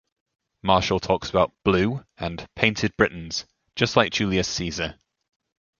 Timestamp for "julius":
4.11-4.47